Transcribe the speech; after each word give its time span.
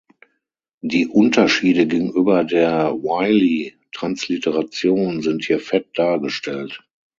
Die 0.81 1.05
Unterschiede 1.05 1.85
gegenüber 1.85 2.43
der 2.43 2.91
Wylie-Transliteration 2.95 5.21
sind 5.21 5.45
hier 5.45 5.59
fett 5.59 5.89
dargestellt. 5.95 6.83